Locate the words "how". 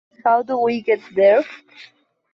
0.23-0.41